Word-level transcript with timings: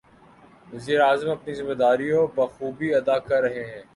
وزیر 0.73 0.99
اعظم 1.01 1.29
اپنی 1.29 1.53
ذمہ 1.53 1.73
داریاں 1.73 2.23
بخوبی 2.35 2.87
ادا 2.95 3.17
کر 3.27 3.41
رہے 3.41 3.63
ہیں۔ 3.71 3.83